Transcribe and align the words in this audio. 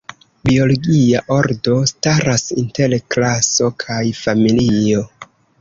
Biologia 0.49 1.21
ordo 1.35 1.75
staras 1.93 2.47
inter 2.63 2.97
klaso 3.17 3.71
kaj 3.85 4.03
familio. 4.25 5.09